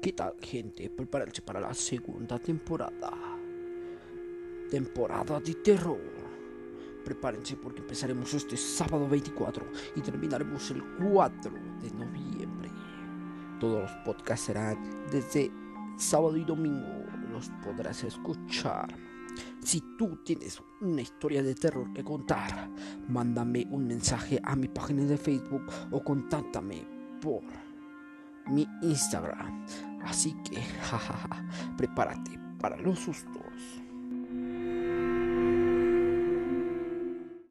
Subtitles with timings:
[0.00, 0.88] ¿Qué tal, gente?
[0.90, 3.10] Prepárense para la segunda temporada.
[4.70, 5.98] Temporada de terror.
[7.04, 9.66] Prepárense porque empezaremos este sábado 24
[9.96, 12.70] y terminaremos el 4 de noviembre.
[13.58, 14.78] Todos los podcasts serán
[15.10, 15.50] desde
[15.96, 17.04] sábado y domingo.
[17.32, 18.94] Los podrás escuchar.
[19.64, 22.70] Si tú tienes una historia de terror que contar,
[23.08, 26.86] mándame un mensaje a mi página de Facebook o contáctame
[27.20, 27.42] por
[28.48, 29.66] mi Instagram.
[30.08, 31.44] Así que, jajaja,
[31.76, 33.82] prepárate para los sustos.